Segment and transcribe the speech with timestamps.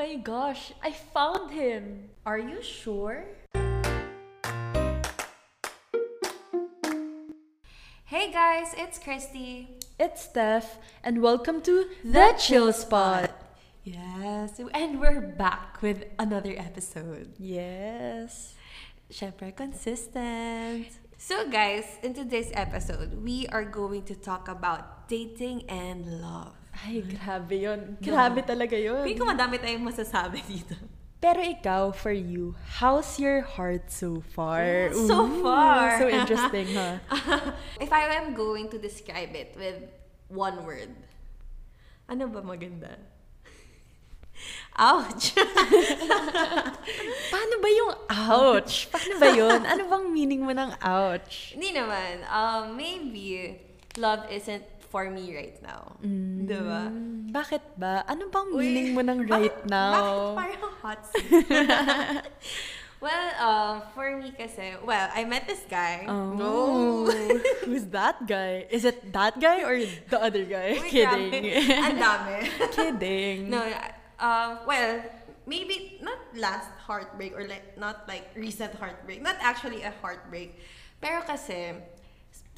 [0.00, 2.08] my gosh, I found him.
[2.24, 3.36] Are you sure?
[8.08, 9.76] Hey guys, it's Christy.
[10.00, 13.28] It's Steph, and welcome to The Chill Spot.
[13.84, 17.34] Yes, and we're back with another episode.
[17.36, 18.54] Yes.
[19.12, 20.96] Syempre, consistent.
[21.18, 26.59] So guys, in today's episode, we are going to talk about dating and love.
[26.80, 27.80] Ay, grabe yun.
[28.00, 29.04] Grabe talaga yun.
[29.04, 30.76] Hindi ko madami tayong masasabi dito.
[31.20, 34.88] Pero ikaw, for you, how's your heart so far?
[34.88, 36.00] So Ooh, far.
[36.00, 36.96] So interesting, huh?
[37.84, 39.84] If I am going to describe it with
[40.32, 40.88] one word,
[42.08, 42.96] ano ba maganda?
[44.80, 45.36] Ouch!
[47.28, 48.88] Paano ba yung ouch?
[48.88, 49.60] Paano ba yun?
[49.68, 51.52] Ano bang meaning mo ng ouch?
[51.52, 52.24] Hindi naman.
[52.32, 53.60] Um, maybe
[54.00, 55.96] love isn't for me right now.
[56.02, 56.90] Diba?
[56.90, 58.02] Mm, Bakit ba?
[58.10, 60.34] Ano bang Uy, meaning mo ng right bakit- now?
[60.34, 61.00] Bakit parang hot
[63.00, 66.04] well, um, for me kasi, well, I met this guy.
[66.10, 67.06] Oh.
[67.64, 68.66] Who's that guy?
[68.68, 69.78] Is it that guy or
[70.10, 70.74] the other guy?
[70.82, 71.54] Uy, Kidding.
[71.70, 72.38] Ang dami.
[72.74, 73.48] Kidding.
[73.48, 73.62] No,
[74.18, 75.00] uh, well,
[75.46, 79.22] maybe not last heartbreak or like not like recent heartbreak.
[79.22, 80.58] Not actually a heartbreak.
[81.00, 81.78] Pero kasi,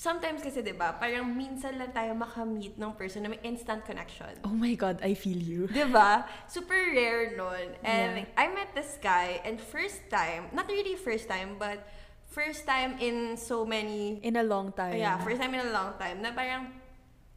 [0.03, 4.35] sometimes kasi 'di ba, parang minsan lang tayo makamit ng person na may instant connection.
[4.43, 5.71] Oh my God, I feel you.
[5.71, 6.27] 'Di ba?
[6.51, 7.79] Super rare nun.
[7.87, 8.35] And Yeah.
[8.35, 11.87] I met this guy and first time, not really first time, but
[12.27, 14.99] first time in so many In a long time.
[14.99, 16.83] Yeah, first time in a long time na parang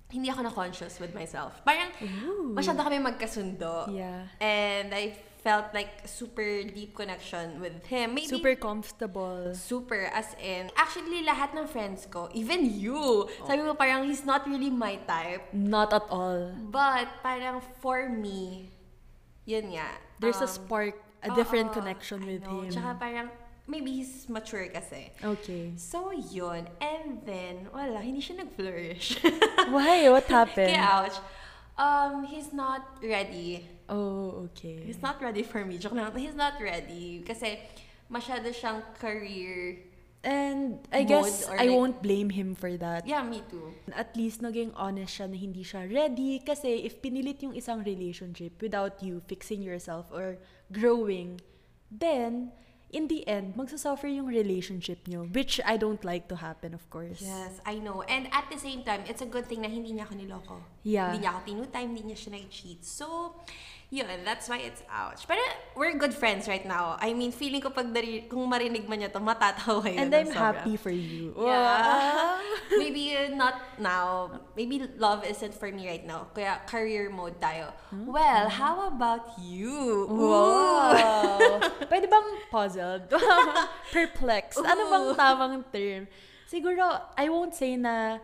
[0.09, 1.61] hindi ako na-conscious with myself.
[1.61, 2.55] Parang Ooh.
[2.55, 3.94] masyado kami magkasundo.
[3.94, 4.25] Yeah.
[4.41, 8.17] And I felt like super deep connection with him.
[8.17, 9.53] Maybe Super comfortable.
[9.53, 13.29] super as in actually lahat ng friends ko, even you.
[13.45, 15.45] Sabi mo parang he's not really my type.
[15.53, 16.49] Not at all.
[16.73, 18.73] But parang for me,
[19.45, 20.01] yun nga.
[20.17, 22.66] There's a um, spark, a different oo, connection I with know.
[22.66, 22.73] him.
[22.73, 23.29] Tsaka parang
[23.69, 25.13] maybe he's mature kasi.
[25.22, 25.77] Okay.
[25.77, 26.66] So, yun.
[26.81, 29.22] And then, wala, hindi siya nag-flourish.
[29.69, 30.09] Why?
[30.09, 30.73] What happened?
[30.73, 31.17] Kaya, ouch.
[31.77, 33.75] Um, he's not ready.
[33.90, 34.81] Oh, okay.
[34.81, 35.78] He's not ready for me.
[35.78, 36.09] Joke lang.
[36.18, 37.22] He's not ready.
[37.22, 37.59] Kasi,
[38.09, 39.78] masyado siyang career.
[40.25, 43.06] And I guess I like- won't blame him for that.
[43.06, 43.78] Yeah, me too.
[43.94, 48.57] At least naging honest siya na hindi siya ready kasi if pinilit yung isang relationship
[48.57, 50.41] without you fixing yourself or
[50.74, 51.38] growing,
[51.94, 52.50] then
[52.95, 57.19] in the end, magsasuffer yung relationship nyo, which I don't like to happen, of course.
[57.19, 58.07] Yes, I know.
[58.07, 60.56] And at the same time, it's a good thing na hindi niya ako niloko.
[60.88, 61.11] Yeah.
[61.11, 62.88] Hindi niya ako tinutime, hindi niya siya nag-cheat.
[62.88, 63.35] So,
[63.91, 65.28] yun, that's why it's ouch.
[65.28, 65.44] Pero
[65.75, 66.97] we're good friends right now.
[67.00, 70.07] I mean, feeling ko pag dari- kung marinig man niya to, matatawa yun.
[70.07, 70.63] And I'm sobra.
[70.63, 71.35] happy for you.
[71.38, 72.39] Yeah.
[72.81, 74.41] Maybe uh, not now.
[74.57, 76.31] Maybe love isn't for me right now.
[76.33, 77.75] Kaya career mode tayo.
[77.91, 80.07] Well, how about you?
[80.09, 81.62] Wow!
[81.91, 82.27] Pwede bang
[82.85, 83.09] puzzled?
[83.96, 84.62] Perplexed?
[84.62, 86.07] Ano bang tamang term?
[86.46, 86.85] Siguro,
[87.18, 88.19] I won't say na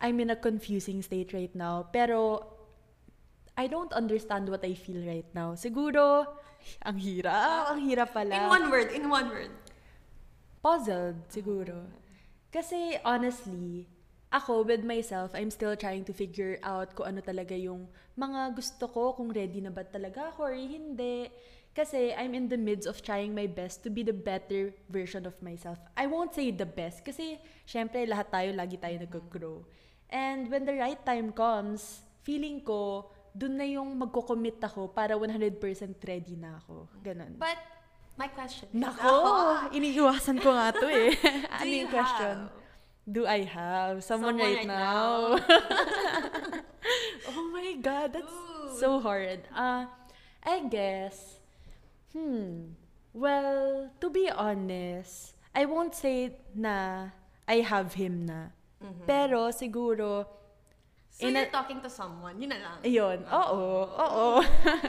[0.00, 2.46] I'm in a confusing state right now, pero
[3.56, 5.54] I don't understand what I feel right now.
[5.54, 6.26] Siguro,
[6.82, 7.76] ang hirap.
[7.76, 8.34] Ang hirap pala.
[8.34, 9.52] In one word, in one word.
[10.62, 11.90] puzzled, siguro.
[12.54, 13.90] Kasi, honestly,
[14.30, 18.86] ako, with myself, I'm still trying to figure out kung ano talaga yung mga gusto
[18.88, 21.28] ko, kung ready na ba talaga ako or hindi.
[21.72, 25.32] Kasi, I'm in the midst of trying my best to be the better version of
[25.40, 25.80] myself.
[25.96, 29.64] I won't say the best, kasi, syempre, lahat tayo, lagi tayo nag-grow.
[30.12, 35.56] And when the right time comes, feeling ko, dun na yung magko-commit ako para 100%
[36.04, 36.92] ready na ako.
[37.00, 37.40] Ganon.
[37.40, 37.56] But,
[38.20, 39.00] my question Nako!
[39.00, 39.32] ako,
[39.80, 41.16] Iniiwasan ko nga to eh.
[41.64, 42.36] ano yung question?
[42.52, 42.60] have?
[43.02, 45.34] Do I have someone, Someone right, right now?
[47.34, 48.78] oh my God, that's Ooh.
[48.78, 49.42] so hard.
[49.50, 49.90] Uh,
[50.44, 51.41] I guess,
[52.12, 52.76] hmm,
[53.12, 57.10] well, to be honest, I won't say na
[57.48, 58.52] I have him na.
[59.06, 60.26] Pero siguro,
[61.10, 62.78] so in you're talking to someone, yun na lang.
[62.82, 64.42] Ayun, oo, oo.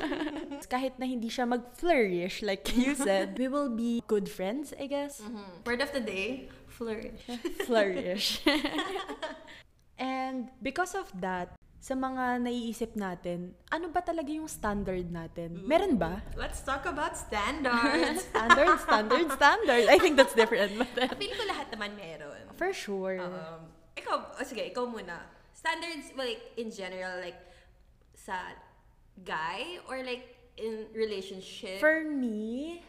[0.74, 5.22] Kahit na hindi siya mag-flourish, like you said, we will be good friends, I guess.
[5.22, 5.62] Mhm.
[5.68, 7.22] Word of the day, flourish.
[7.70, 8.42] Flourish.
[10.00, 11.54] And because of that,
[11.84, 15.68] sa mga naiisip natin, ano ba talaga yung standard natin?
[15.68, 16.24] Meron ba?
[16.40, 18.24] Let's talk about standards.
[18.32, 19.86] Standard, standard, standard.
[19.92, 20.80] I think that's different.
[20.80, 22.48] But then, Feeling ko lahat naman meron.
[22.56, 23.20] for sure.
[23.20, 23.68] Um,
[24.00, 25.28] ikaw, oh, sige, ikaw muna.
[25.52, 27.36] Standards, well, like, in general, like,
[28.16, 28.56] sa
[29.20, 30.24] guy or like
[30.56, 31.84] in relationship?
[31.84, 32.80] For me,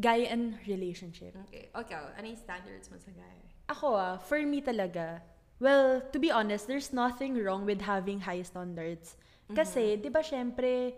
[0.00, 1.36] guy and relationship.
[1.52, 2.00] okay, okay.
[2.16, 3.38] Ano yung standards mo sa guy?
[3.68, 5.20] Ako ah, for me talaga,
[5.60, 9.16] well, to be honest, there's nothing wrong with having high standards.
[9.52, 10.96] Kasi, di ba syempre,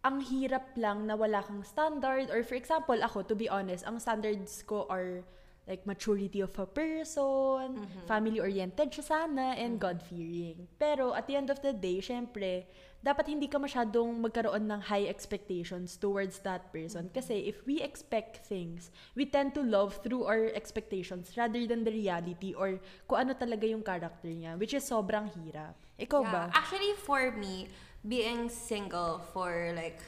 [0.00, 2.30] ang hirap lang na wala kang standard.
[2.30, 5.26] Or for example, ako, to be honest, ang standards ko are
[5.70, 10.66] like maturity of a person, family-oriented siya sana, and God-fearing.
[10.82, 12.66] Pero at the end of the day, syempre,
[13.00, 17.08] dapat hindi ka masyadong magkaroon ng high expectations towards that person.
[17.14, 21.94] Kasi if we expect things, we tend to love through our expectations rather than the
[21.94, 25.78] reality or kung ano talaga yung character niya, which is sobrang hirap.
[25.96, 26.32] Ikaw Yeah.
[26.34, 26.42] ba?
[26.52, 27.70] Actually, for me,
[28.04, 30.02] being single for like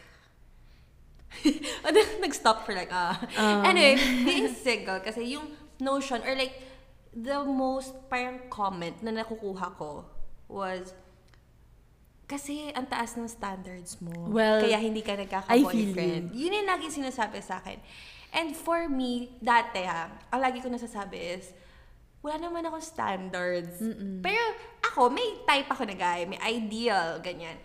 [2.22, 3.18] nag-stop for like ah.
[3.64, 5.50] anyway, being single kasi yung
[5.80, 6.54] notion or like
[7.12, 10.06] the most parang comment na nakukuha ko
[10.48, 10.96] was
[12.32, 14.32] kasi ang taas ng standards mo.
[14.32, 16.32] Well, kaya hindi ka nagkaka-boyfriend.
[16.32, 17.76] Yun yung lagi sinasabi sa akin.
[18.32, 21.52] And for me, dati ha, ang lagi ko nasasabi is,
[22.24, 23.76] wala naman akong standards.
[24.24, 24.40] Pero
[24.80, 27.60] ako, may type ako na guy, may ideal, ganyan.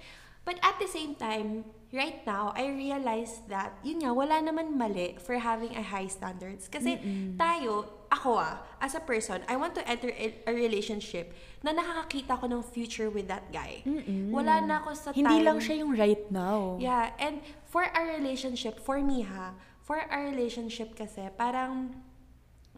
[0.47, 5.19] But at the same time, right now, I realize that, yun nga, wala naman mali
[5.19, 6.71] for having a high standards.
[6.71, 7.03] Kasi
[7.35, 12.47] tayo, ako ah, as a person, I want to enter a, relationship na nakakakita ko
[12.47, 13.83] ng future with that guy.
[14.31, 15.47] Wala na ako sa Hindi time.
[15.51, 16.79] lang siya yung right now.
[16.79, 19.51] Yeah, and for our relationship, for me ha,
[19.83, 21.91] for our relationship kasi, parang,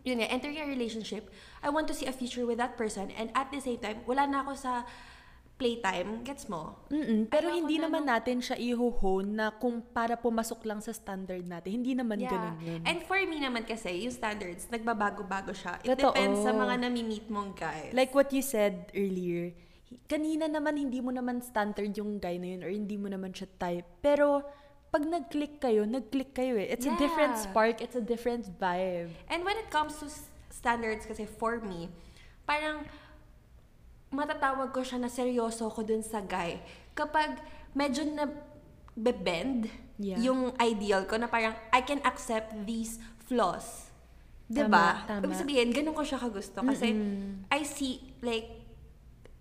[0.02, 1.30] yun nga, entering a relationship,
[1.62, 4.26] I want to see a future with that person, and at the same time, wala
[4.26, 4.90] na ako sa
[5.60, 6.80] playtime, gets mo?
[6.88, 10.90] Mm-mm, pero Ayoko hindi na naman natin siya ihuhone na kung para pumasok lang sa
[10.90, 11.84] standard natin.
[11.84, 12.82] Hindi naman ganun yun.
[12.88, 15.84] And for me naman kasi, yung standards, nagbabago-bago siya.
[15.84, 16.16] It Totoo.
[16.16, 17.92] depends sa mga nami-meet mong guys.
[17.92, 19.52] Like what you said earlier,
[20.08, 23.52] kanina naman hindi mo naman standard yung guy na yun or hindi mo naman siya
[23.60, 23.86] type.
[24.00, 24.48] Pero
[24.90, 26.72] pag nag-click kayo, nag-click kayo eh.
[26.72, 27.46] It's a different Yeah.
[27.46, 29.12] spark, it's a different vibe.
[29.28, 31.92] And when it comes to s- standards kasi for me,
[32.48, 32.88] parang
[34.10, 36.58] matatawag ko siya na seryoso ko dun sa guy.
[36.94, 37.38] Kapag
[37.72, 38.26] medyo na
[38.96, 39.70] bend
[40.00, 40.16] Yeah.
[40.24, 43.92] yung ideal ko na parang I can accept these flaws.
[44.48, 44.88] Tama, 'Di ba?
[45.04, 45.28] tama.
[45.28, 46.96] Ibig sabihin, ganun ko siya kagusto kasi
[47.52, 48.48] I see like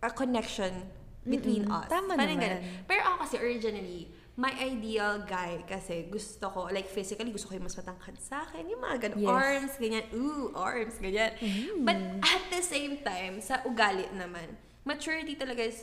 [0.03, 0.83] a connection
[1.23, 1.79] between Mm-mm.
[1.79, 1.87] us.
[1.87, 2.59] Tama Parang naman.
[2.59, 2.63] ganun.
[2.91, 7.67] Pero ako kasi originally, my ideal guy kasi gusto ko, like physically, gusto ko yung
[7.67, 8.71] mas matangkad sa akin.
[8.71, 9.35] Yung mga ganun, Yes.
[9.35, 10.05] arms, ganyan.
[10.15, 11.35] Ooh, arms, ganyan.
[11.83, 14.55] But at the same time, sa ugali naman,
[14.87, 15.83] maturity talaga is,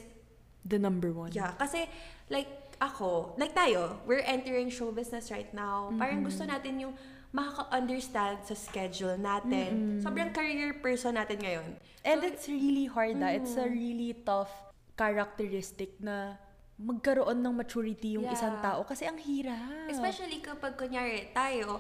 [0.63, 1.36] The number one.
[1.36, 1.52] yeah.
[1.60, 1.86] Kasi,
[2.31, 2.48] like,
[2.80, 5.92] ako, like tayo, we're entering show business right now.
[6.00, 6.94] Parang gusto natin yung
[7.36, 10.00] makaka-understand sa schedule natin.
[10.00, 11.68] Sobrang career person natin ngayon.
[12.07, 13.36] And it's really hard ah.
[13.36, 14.52] It's a really tough
[14.96, 16.40] characteristic na
[16.75, 18.36] magkaroon ng maturity yung Yeah.
[18.36, 19.88] isang tao kasi ang hirap.
[19.88, 21.80] Especially kapag kunyari tayo,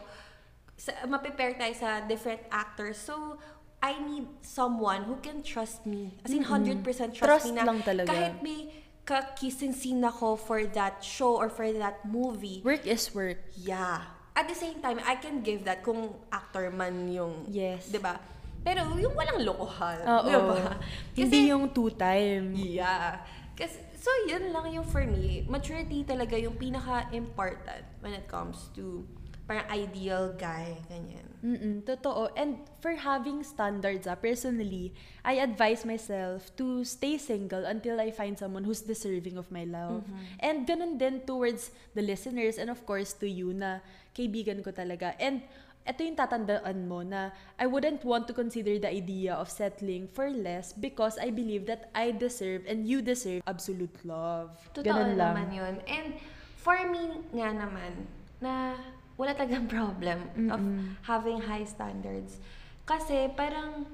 [0.75, 2.95] sa, maprepare tayo sa different actors.
[2.95, 3.35] So,
[3.79, 6.15] I need someone who can trust me.
[6.23, 6.81] As in, 100%
[7.11, 8.07] trust, Trust me na lang talaga.
[8.07, 8.71] kahit may
[9.05, 13.37] kakissing scene ako for that show or for that movie, Work is work.
[13.53, 14.01] yeah.
[14.33, 17.87] At the same time, I can give that kung actor man yung, Yes.
[17.87, 18.19] 'di ba?
[18.65, 20.25] Pero yung walang lokohan, Oo.
[20.25, 20.75] 'di ba?
[21.15, 22.51] Hindi yung two-time.
[22.51, 23.21] Yeah.
[23.55, 25.41] Kasi, so yun lang yung for me.
[25.49, 29.01] Maturity talaga yung pinaka-important when it comes to
[29.45, 31.25] parang ideal guy, ganyan.
[31.45, 32.33] Mm-mm, totoo.
[32.33, 38.33] And for having standards, ah, personally, I advise myself to stay single until I find
[38.33, 40.01] someone who's deserving of my love.
[40.41, 43.85] And ganun din towards the listeners and of course to you na
[44.17, 45.13] kaibigan ko talaga.
[45.21, 45.45] And
[45.85, 47.29] ito yung tatandaan mo na
[47.61, 51.93] I wouldn't want to consider the idea of settling for less because I believe that
[51.93, 54.57] I deserve and you deserve absolute love.
[54.73, 55.37] Totoo Ganun lang.
[55.37, 55.73] naman yun.
[55.85, 56.17] And
[56.57, 58.09] for me nga naman,
[58.41, 58.81] na
[59.15, 60.61] wala talagang problem of
[61.05, 62.41] having high standards.
[62.85, 63.85] Kasi parang,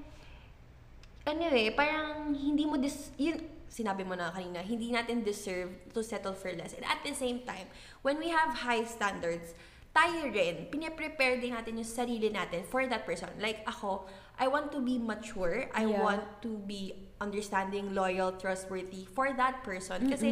[1.27, 3.39] anyway, parang hindi mo dis, yun,
[3.71, 6.75] sinabi mo na kanina, hindi natin deserve to settle for less.
[6.75, 7.71] And at the same time,
[8.03, 9.55] when we have high standards,
[9.91, 13.27] tayo rin, pinaprepare din natin yung sarili natin for that person.
[13.39, 14.07] Like ako,
[14.39, 15.67] I want to be mature.
[15.75, 16.00] I Yeah.
[16.01, 20.10] want to be understanding, loyal, trustworthy for that person.
[20.10, 20.31] Kasi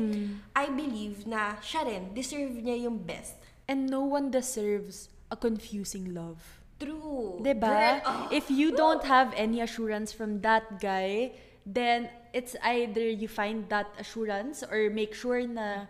[0.55, 3.37] I believe na siya rin, deserve niya yung best.
[3.69, 6.41] And no one deserves a confusing love.
[6.79, 7.43] True.
[7.43, 7.69] Diba?
[7.69, 8.27] Girl, oh.
[8.31, 11.35] If you don't have any assurance from that guy,
[11.67, 15.85] then it's either you find that assurance or make sure na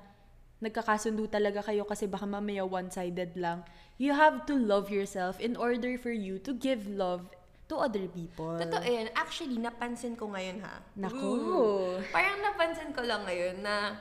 [0.60, 3.64] nagkakasundo talaga kayo kasi baka mamaya one-sided lang.
[4.00, 7.32] You have to love yourself in order for you to give love
[7.72, 8.60] to other people.
[8.60, 9.08] Totoo yan.
[9.16, 10.84] Actually, napansin ko ngayon ha.
[10.98, 11.20] Naku.
[11.20, 12.02] Ooh.
[12.12, 14.00] Parang napansin ko lang ngayon na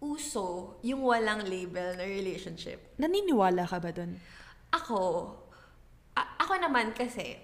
[0.00, 2.96] uso yung walang label na relationship.
[3.00, 4.20] Naniniwala ka ba dun?
[4.72, 5.32] Ako,
[6.16, 7.40] a- ako naman kasi,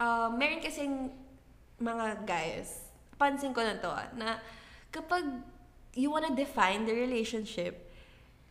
[0.00, 1.12] uh, meron kasing
[1.80, 2.88] mga guys,
[3.20, 4.40] pansin ko na to ah, na
[4.88, 5.24] kapag
[5.94, 7.90] you wanna define the relationship,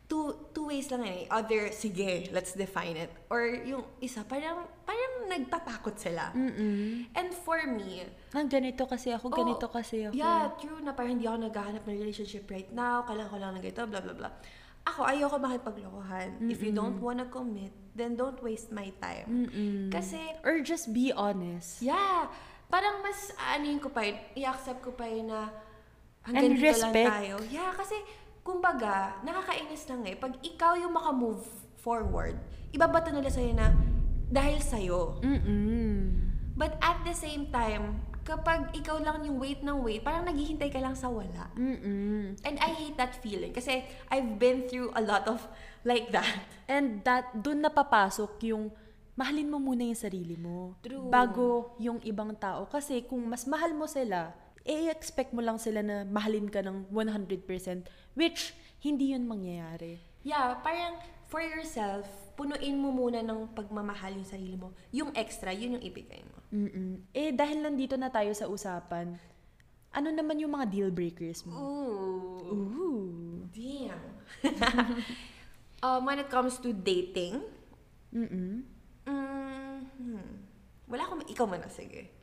[0.10, 1.30] two, two ways lang eh.
[1.30, 3.14] Either, sige, let's define it.
[3.30, 6.34] Or yung isa, parang, parang nagtatakot sila.
[7.14, 9.74] And for me, Ang ganito kasi ako, ganito Oo.
[9.74, 10.18] kasi ako.
[10.18, 13.06] Yeah, true na parang hindi ako naghahanap ng relationship right now.
[13.06, 14.34] Kailangan ko lang ng ganito, blah, blah, blah.
[14.90, 16.42] Ako, ayoko makipaglokohan.
[16.50, 19.46] If you don't wanna commit, then don't waste my time.
[19.46, 19.94] Mm-mm.
[19.94, 21.86] Kasi, Or just be honest.
[21.86, 22.26] yeah,
[22.66, 25.54] parang mas, ano ko pa yun, i-accept ko pa yun na
[26.34, 27.10] And hanggang lang respect.
[27.10, 27.36] tayo.
[27.50, 27.96] Yeah, kasi,
[28.46, 30.16] kumbaga, nakakainis lang eh.
[30.18, 31.46] Pag ikaw yung makamove
[31.80, 32.38] forward,
[32.74, 33.74] ibabato nila sa'yo na
[34.30, 35.22] dahil sa'yo.
[35.26, 36.30] Mm-mm.
[36.54, 40.78] But at the same time, kapag ikaw lang yung wait ng wait, parang naghihintay ka
[40.78, 41.50] lang sa wala.
[41.58, 42.38] Mm-mm.
[42.46, 45.42] And I hate that feeling kasi I've been through a lot of
[45.90, 46.46] like that.
[46.70, 48.70] And that, dun napapasok yung
[49.18, 50.78] mahalin mo muna yung sarili mo.
[50.86, 51.10] True.
[51.10, 52.70] Bago yung ibang tao.
[52.70, 54.32] Kasi kung mas mahal mo sila,
[54.70, 58.54] i-expect mo lang sila na mahalin ka ng 100%, which
[58.86, 59.98] hindi yun mangyayari.
[60.22, 62.06] Yeah, parang for yourself,
[62.38, 64.78] punuin mo muna ng pagmamahal yung sarili mo.
[64.94, 66.38] Yung extra, yun yung ibigay mo.
[66.54, 67.02] Mm-mm.
[67.12, 69.18] Eh, dahil nandito na tayo sa usapan,
[69.90, 71.58] ano naman yung mga deal breakers mo?
[71.58, 72.54] Ooh.
[72.54, 73.50] Ooh.
[73.50, 74.06] Damn.
[75.86, 77.42] um, when it comes to dating,
[78.14, 78.62] Mm-mm.
[79.10, 80.30] mm, hmm,
[80.86, 82.19] wala akong, ikaw muna, sige.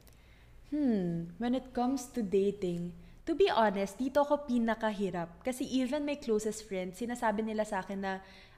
[0.71, 2.91] Hmm, when it comes to dating,
[3.27, 5.43] to be honest, dito ako pinakahirap.
[5.43, 8.13] Kasi even my closest friends, sinasabi nila sa akin na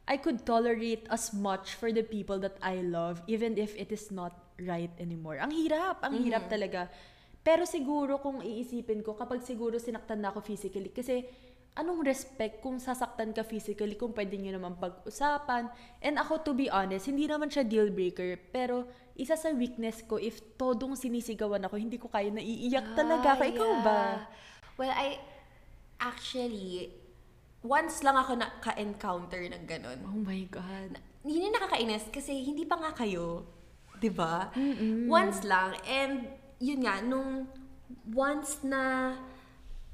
[0.08, 4.08] I could tolerate as much for the people that I love, even if it is
[4.08, 5.36] not right anymore.
[5.36, 6.88] Ang hirap, ang hirap talaga.
[7.44, 11.28] Pero siguro kung iisipin ko, kapag siguro sinaktan na ako physically, kasi
[11.78, 15.70] anong respect kung sasaktan ka physically kung pwede nyo naman pag-usapan.
[16.02, 18.34] And ako, to be honest, hindi naman siya deal breaker.
[18.50, 23.42] Pero isa sa weakness ko, if todong sinisigawan ako, hindi ko kaya naiiyak talaga ako.
[23.46, 24.00] Ah, Ikaw ba?
[24.02, 24.18] yeah.
[24.74, 25.22] Well, I
[26.02, 26.94] actually
[27.62, 29.98] once lang ako naka-encounter ng ganun.
[30.06, 30.98] Oh my God.
[31.26, 33.42] Yun yung nakakainis kasi hindi pa nga kayo,
[33.98, 34.54] 'di ba?
[35.10, 36.30] Once lang and
[36.62, 37.50] yun nga nung
[38.14, 39.14] once na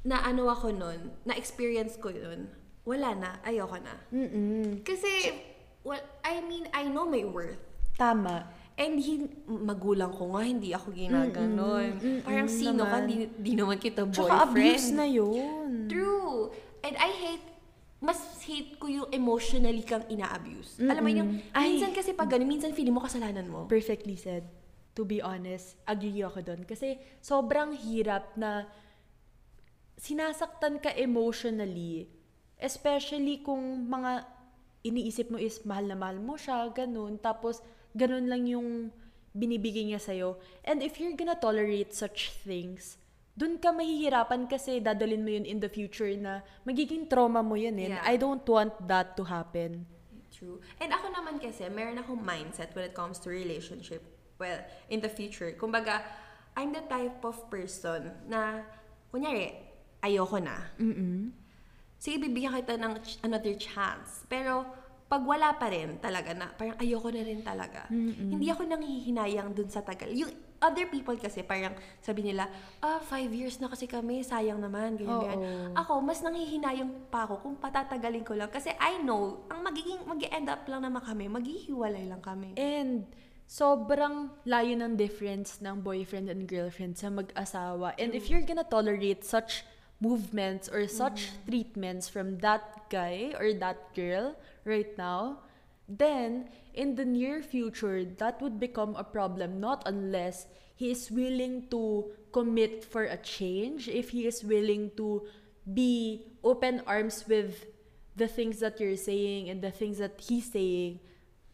[0.05, 2.47] na ano ako nun, na experience ko yun,
[2.85, 3.97] wala na, ayoko na.
[4.13, 4.85] Mm-mm.
[4.85, 5.33] Kasi
[5.81, 7.61] well, I mean, I know my worth.
[7.97, 8.45] Tama.
[8.75, 11.97] And hin- magulang ko nga, hindi ako ginaganon.
[11.97, 13.09] Mm-mm, Parang mm-mm sino ka, naman.
[13.09, 14.29] di, di naman kita boyfriend.
[14.29, 15.87] Tsaka abuse na yun.
[15.87, 16.51] True.
[16.83, 17.47] And I hate,
[18.03, 20.77] mas hate ko yung emotionally kang ina-abuse.
[20.83, 21.55] Alam mo yun, Mm-mm.
[21.57, 21.79] Ay.
[21.79, 23.65] minsan kasi pag ganun, minsan feeling mo kasalanan mo.
[23.65, 24.45] Perfectly said.
[24.95, 26.61] To be honest, agree ako doon.
[26.63, 28.67] Kasi sobrang hirap na
[29.99, 32.11] sinasaktan ka emotionally.
[32.59, 34.25] Especially kung mga
[34.85, 37.17] iniisip mo is mahal na mahal mo siya, ganun.
[37.19, 37.65] Tapos,
[37.97, 38.93] ganun lang yung
[39.35, 40.39] binibigay niya sa'yo.
[40.63, 43.01] And if you're gonna tolerate such things,
[43.35, 47.75] dun ka mahihirapan kasi dadalin mo yun in the future na magiging trauma mo yun
[47.83, 47.91] eh.
[47.91, 48.03] Yeah.
[48.07, 49.91] I don't want that to happen.
[50.31, 50.63] True.
[50.79, 54.07] And ako naman kasi, meron akong mindset when it comes to relationship.
[54.39, 55.51] Well, in the future.
[55.59, 56.03] Kumbaga,
[56.55, 58.63] I'm the type of person na,
[59.11, 59.74] kunyari,
[60.05, 60.57] ayoko na.
[60.77, 61.33] Mm-mm.
[61.97, 64.29] Sige, bibigyan kita ng another chance.
[64.29, 64.69] Pero,
[65.09, 67.89] pag wala pa rin talaga na, parang ayoko na rin talaga.
[67.89, 70.13] Hindi ako nanghihinayang dun sa tagal.
[70.13, 70.29] Yung
[70.61, 72.49] other people kasi, parang sabi nila,
[72.85, 75.73] ah, five years na kasi kami, sayang naman, ganyan, ganyan.
[75.77, 78.53] Ako, mas nanghihinayang pa ako kung patatagalin ko lang.
[78.53, 82.57] Kasi I know, ang magiging, mag-end up lang naman kami, maghihiwalay lang kami.
[82.61, 83.09] And
[83.45, 87.93] sobrang layo ng difference ng boyfriend and girlfriend sa mag-asawa.
[88.01, 89.69] And if you're gonna tolerate such
[90.01, 91.51] movements or such mm-hmm.
[91.51, 95.39] treatments from that guy or that girl right now,
[95.89, 101.69] then in the near future, that would become a problem not unless he is willing
[101.71, 105.23] to commit for a change, if he is willing to
[105.73, 107.67] be open arms with
[108.17, 110.99] the things that you're saying and the things that he's saying.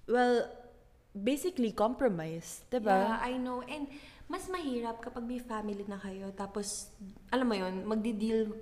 [0.08, 0.48] Well,
[1.14, 3.20] basically compromise, 'di Yeah.
[3.20, 3.62] I know.
[3.66, 3.88] And
[4.30, 6.94] mas mahirap kapag may family na kayo, tapos,
[7.34, 8.54] alam mo yun, magdi-deal,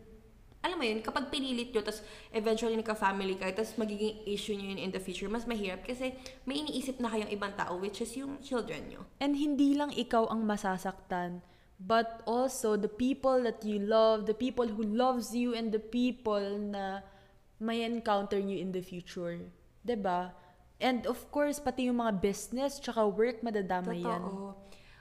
[0.64, 2.00] alam mo yun, kapag pinilit nyo, tapos
[2.32, 6.16] eventually nagka-family kayo, tapos magiging issue nyo yun in the future, mas mahirap kasi
[6.48, 9.04] may iniisip na kayong ibang tao, which is yung children nyo.
[9.20, 11.44] And hindi lang ikaw ang masasaktan,
[11.76, 16.56] but also the people that you love, the people who loves you and the people
[16.58, 17.04] na
[17.60, 19.36] may encounter you in the future,
[19.84, 20.32] ba?
[20.80, 24.22] And of course, pati yung mga business tsaka work madadama yan.
[24.22, 24.54] Totoo.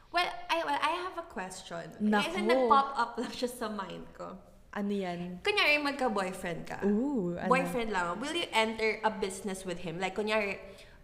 [0.07, 1.85] Well, I, well, I have a question.
[2.01, 2.33] Naku.
[2.33, 4.33] Kasi nag-pop up lang siya sa mind ko.
[4.73, 5.41] Ano yan?
[5.45, 6.81] Kunyari, magka-boyfriend ka.
[6.81, 7.49] Ooh, ano?
[7.49, 8.17] Boyfriend lang.
[8.17, 10.01] Will you enter a business with him?
[10.01, 10.57] Like, kunyari,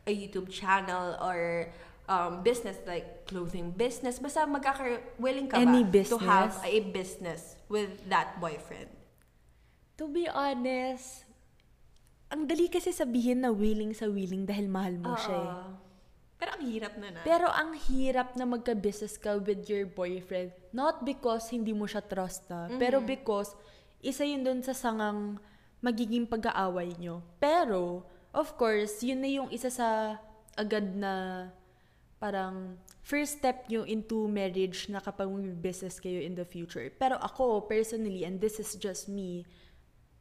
[0.04, 1.70] a YouTube channel or
[2.10, 4.20] um, business like clothing business.
[4.20, 6.68] Basta magkaka willing ka Any ba to have business?
[6.68, 8.90] a business with that boyfriend?
[9.98, 11.24] To be honest,
[12.34, 15.38] ang dali kasi sabihin na willing sa willing dahil mahal mo siya.
[15.38, 15.54] eh.
[16.44, 17.22] Pero ang hirap na na.
[17.24, 22.52] Pero ang hirap na magka-business ka with your boyfriend, not because hindi mo siya trust
[22.52, 23.56] na, pero because
[24.04, 25.40] isa yun dun sa sangang
[25.80, 27.24] magiging pag-aaway nyo.
[27.40, 28.04] Pero,
[28.36, 30.20] of course, yun na yung isa sa
[30.60, 31.48] agad na
[32.20, 35.32] parang first step nyo into marriage na kapag
[35.64, 36.92] business kayo in the future.
[37.00, 39.48] Pero ako, personally, and this is just me,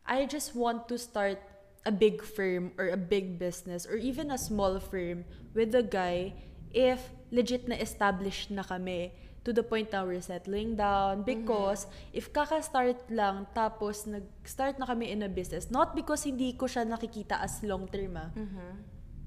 [0.07, 1.39] I just want to start
[1.85, 5.25] a big firm or a big business or even a small firm
[5.55, 6.33] with a guy
[6.71, 9.11] if legit na established na kami
[9.43, 15.11] to the point na we're settling down because if kaka-start lang tapos nag-start na kami
[15.11, 18.31] in a business not because hindi ko siya nakikita as long term ah.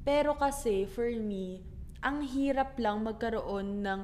[0.05, 1.65] Pero kasi for me
[1.99, 3.99] ang hirap lang magkaroon ng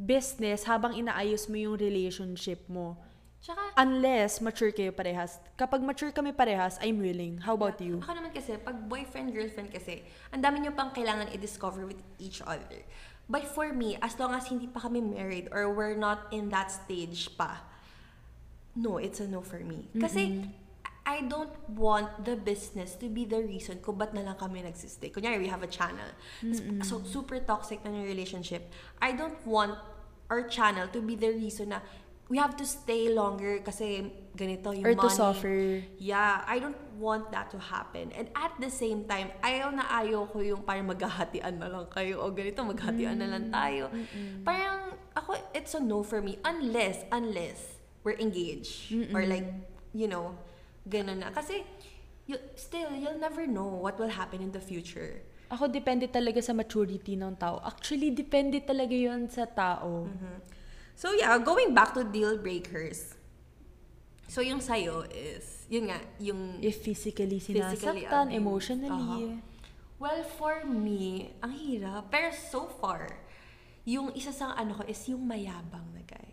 [0.00, 2.98] business habang inaayos mo yung relationship mo.
[3.42, 5.42] Tsaka, Unless mature kayo parehas.
[5.58, 7.42] Kapag mature kami parehas, I'm willing.
[7.42, 7.98] How about you?
[7.98, 12.38] Ako naman kasi, pag boyfriend, girlfriend kasi, ang dami nyo pang kailangan i-discover with each
[12.46, 12.86] other.
[13.26, 16.70] But for me, as long as hindi pa kami married or we're not in that
[16.70, 17.66] stage pa,
[18.78, 19.90] no, it's a no for me.
[19.98, 20.46] Kasi,
[21.02, 25.10] I don't want the business to be the reason kung ba't na lang kami nagsistay.
[25.10, 26.06] Kunyari, we have a channel.
[26.86, 28.70] So, super toxic na yung relationship.
[29.02, 29.74] I don't want
[30.30, 31.82] our channel to be the reason na
[32.30, 35.18] we have to stay longer kasi ganito yung Or to money.
[35.18, 35.58] suffer.
[35.98, 38.08] Yeah, I don't want that to happen.
[38.16, 42.24] And at the same time, ayaw na ayaw ko yung parang maghahatian na lang kayo
[42.24, 43.92] o ganito, maghahatian na lang tayo.
[44.46, 48.88] Parang ako, it's a no for me unless, unless we're engaged.
[49.12, 49.52] Or like,
[49.92, 50.32] you know,
[50.88, 51.36] ganun na.
[51.36, 51.68] Kasi,
[52.24, 55.20] you, still, you'll never know what will happen in the future.
[55.52, 57.60] Ako, depende talaga sa maturity ng tao.
[57.60, 60.08] Actually, depende talaga yun sa tao.
[60.94, 63.14] So yeah, going back to deal breakers.
[64.32, 67.60] So yung sa'yo is, yun nga, yung If physically Physically
[68.08, 68.40] sinasaktan, abused.
[68.40, 69.40] emotionally.
[70.00, 72.08] Well, for me, ang hirap.
[72.10, 73.22] Pero so far,
[73.84, 76.28] yung isa sa ano ko is yung mayabang na guy.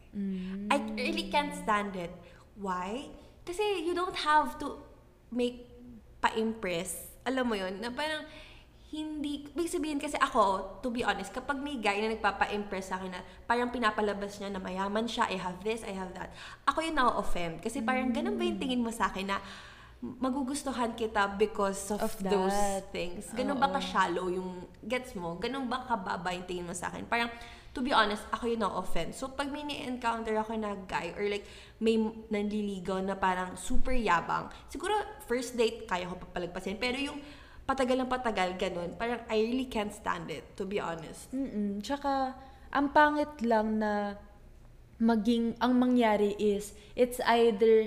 [0.69, 2.13] I really can't stand it.
[2.57, 3.13] Why?
[3.45, 4.81] Kasi you don't have to
[5.29, 5.69] make
[6.21, 7.19] pa-impress.
[7.25, 8.25] Alam mo yun, na parang
[8.89, 13.13] hindi, big sabihin kasi ako, to be honest, kapag may guy na nagpapa-impress sa akin
[13.13, 16.33] na parang pinapalabas niya na mayaman siya, I have this, I have that,
[16.65, 17.61] ako yung na-offend.
[17.61, 19.37] Kasi parang ganun ba yung tingin mo sa akin na
[20.01, 23.29] magugustuhan kita because of, Of those things.
[23.37, 25.37] Ganun ba ka-shallow yung gets mo?
[25.37, 27.05] Ganun ba kababa yung tingin mo sa akin?
[27.05, 27.29] Parang,
[27.77, 29.13] to be honest, ako yung na-offend.
[29.13, 31.45] So, pag may ni-encounter ako na guy or like
[31.77, 32.01] may
[32.33, 34.97] nanliligaw na parang super yabang, siguro
[35.29, 36.81] first date, kaya ko papalagpasin.
[36.81, 37.21] Pero yung
[37.69, 41.29] patagal ng patagal, ganun, parang I really can't stand it, to be honest.
[41.29, 41.85] Mm-mm.
[41.85, 42.33] Tsaka,
[42.73, 44.17] ang pangit lang na
[44.97, 47.85] maging, ang mangyari is, it's either,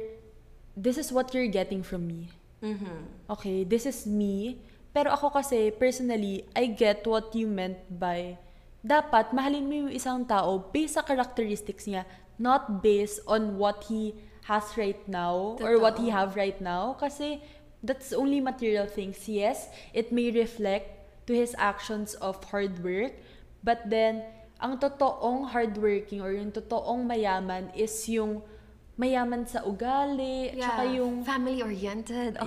[0.78, 2.30] this is what you're getting from me.
[2.62, 3.26] Mhm.
[3.26, 4.62] Okay, this is me.
[4.94, 8.38] Pero ako kasi, personally, I get what you meant by,
[8.86, 12.06] dapat mahalin mo yung isang tao based sa characteristics niya,
[12.38, 14.14] not based on what he
[14.46, 16.16] has right now or what he Totoo.
[16.18, 16.94] have right now.
[16.98, 17.42] Kasi,
[17.82, 19.28] that's only material things.
[19.28, 20.88] Yes, it may reflect
[21.26, 23.12] to his actions of hard work,
[23.62, 24.22] but then,
[24.62, 28.42] ang totoong hardworking or yung totoong mayaman is yung
[28.94, 32.38] mayaman sa ugali, tsaka yung family-oriented.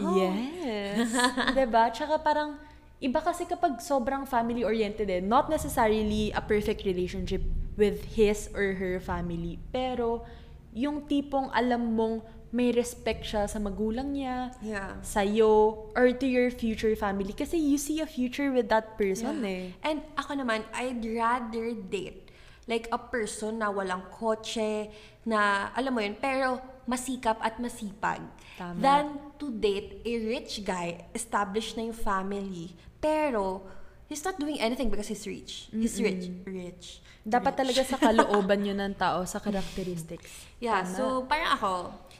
[0.63, 1.11] Yes.
[1.51, 1.91] 'Di ba?
[1.91, 2.55] Tsaka parang
[3.03, 7.43] iba kasi kapag sobrang family-oriented eh, not necessarily a perfect relationship
[7.75, 10.23] with his or her family, pero
[10.71, 12.23] yung tipong alam mong
[12.55, 14.95] may respect siya sa magulang niya, Yeah.
[15.03, 17.35] sa'yo, or to your future family.
[17.35, 19.75] Kasi you see a future with that person eh.
[19.83, 22.31] And ako naman, I'd rather date
[22.65, 24.87] like a person na walang kotse,
[25.27, 28.23] na alam mo yun, pero masikap at masipag.
[28.55, 28.79] Tama.
[28.79, 32.71] Than to date a rich guy, established na yung family,
[33.03, 33.67] pero
[34.05, 35.69] he's not doing anything because he's rich.
[35.71, 36.29] He's rich.
[36.45, 37.01] Rich.
[37.25, 37.59] Dapat Rich.
[37.61, 40.29] talaga sa kalooban yun ng tao, sa characteristics.
[40.63, 40.95] Yeah, Tama.
[40.95, 41.73] so parang ako,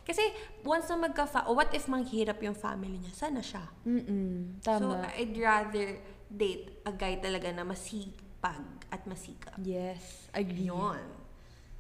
[0.04, 0.22] kasi
[0.62, 3.14] once na magka what if manghirap yung family niya?
[3.16, 3.64] Sana siya.
[3.88, 4.60] Mm-mm.
[4.62, 5.08] So, Tama.
[5.16, 9.56] I'd rather date a guy talaga na masipag at masikap.
[9.62, 10.68] yes, agree.
[10.70, 11.00] Yun.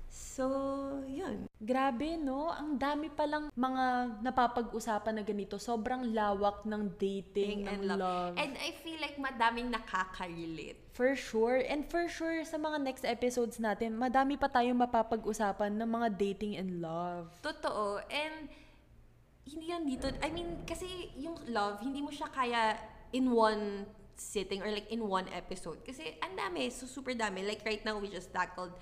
[0.09, 0.45] So,
[1.25, 1.49] yun.
[1.57, 2.53] Grabe, no?
[2.53, 5.57] Ang dami palang mga napapag-usapan na ganito.
[5.57, 7.99] Sobrang lawak ng dating, ng and love.
[7.99, 8.33] love.
[8.37, 10.93] And I feel like madaming nakaka-relate.
[10.93, 11.57] For sure.
[11.65, 16.53] And for sure, sa mga next episodes natin, madami pa tayong mapapag-usapan ng mga dating
[16.61, 17.33] and love.
[17.41, 17.99] Totoo.
[18.07, 18.47] And,
[19.45, 20.09] hindi yan dito.
[20.21, 22.77] I mean, kasi yung love, hindi mo siya kaya
[23.13, 23.85] in one
[24.15, 25.83] sitting or like in one episode.
[25.85, 27.45] Kasi ang dami, so super dami.
[27.45, 28.73] Like right now, we just tackled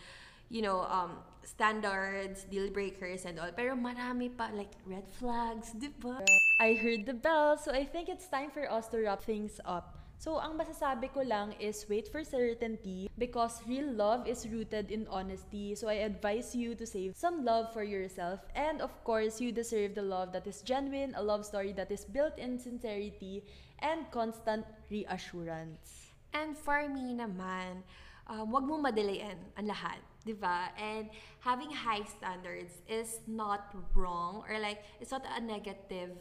[0.54, 3.50] you know, um, standards, deal breakers, and all.
[3.58, 6.22] Pero marami pa, like, red flags, di ba?
[6.62, 9.98] I heard the bell, so I think it's time for us to wrap things up.
[10.22, 15.10] So, ang masasabi ko lang is wait for certainty because real love is rooted in
[15.10, 15.76] honesty.
[15.76, 18.40] So, I advise you to save some love for yourself.
[18.56, 22.06] And of course, you deserve the love that is genuine, a love story that is
[22.06, 23.44] built in sincerity
[23.82, 26.14] and constant reassurance.
[26.32, 27.84] And for me naman,
[28.30, 30.72] um, wag mo madaliin ang lahat, di ba?
[30.80, 36.16] And having high standards is not wrong or like, it's not a negative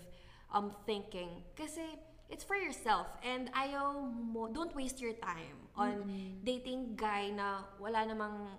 [0.53, 1.43] um, thinking.
[1.57, 3.07] Kasi, it's for yourself.
[3.23, 6.09] And ayaw mo, don't waste your time on
[6.45, 8.57] dating guy na wala namang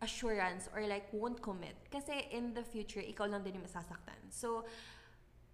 [0.00, 1.76] assurance or like won't commit.
[1.90, 4.20] Kasi in the future, ikaw lang din yung masasaktan.
[4.28, 4.68] So,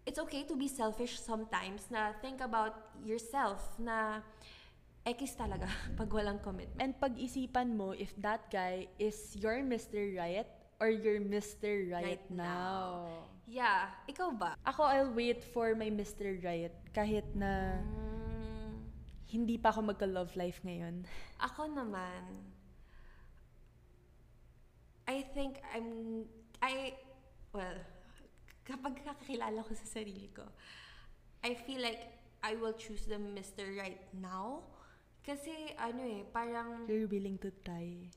[0.06, 4.26] it's okay to be selfish sometimes na think about yourself na
[5.02, 5.66] X talaga
[5.98, 6.78] pag walang commitment.
[6.78, 10.14] And pag-isipan mo if that guy is your Mr.
[10.14, 10.46] Right
[10.78, 11.90] or your Mr.
[11.90, 13.26] Right, Right now.
[13.46, 14.54] Yeah, ikaw ba?
[14.66, 16.38] Ako, I'll wait for my Mr.
[16.42, 18.78] Right kahit na Mm,
[19.30, 21.02] hindi pa ako magka-love life ngayon.
[21.38, 22.46] ako naman,
[25.06, 26.22] I think I'm,
[26.62, 26.94] I,
[27.50, 27.74] well,
[28.62, 30.46] kapag kakakilala ko sa sarili ko,
[31.42, 32.06] I feel like
[32.42, 33.74] I will choose the Mr.
[33.74, 34.62] Right now.
[35.22, 38.10] Kasi, ano eh, parang, You're willing to try.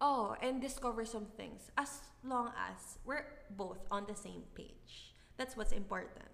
[0.00, 1.70] oh, and discover some things.
[1.76, 5.12] As long as we're both on the same page.
[5.36, 6.28] That's what's important.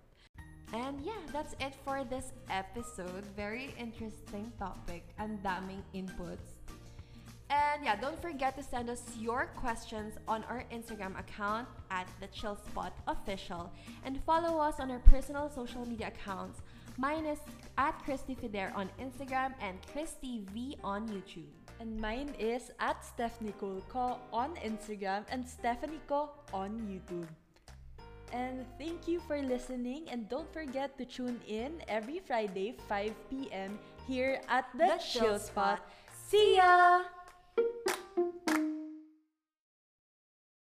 [0.72, 3.22] And yeah, that's it for this episode.
[3.36, 5.04] Very interesting topic.
[5.18, 6.56] and daming inputs.
[7.50, 12.26] And yeah, don't forget to send us your questions on our Instagram account at the
[12.28, 13.70] Chill Spot Official
[14.04, 16.62] and follow us on our personal social media accounts.
[16.96, 17.38] Mine is
[17.76, 21.50] at Christy Fider on Instagram and Christy V on YouTube.
[21.80, 23.82] And mine is at Steph Nicole
[24.32, 27.26] on Instagram and Stephanie Ko on YouTube.
[28.32, 33.78] And thank you for listening and don't forget to tune in every Friday 5 p.m.
[34.06, 35.38] here at the, The Chill.
[35.38, 35.80] Spot.
[36.30, 37.23] See ya!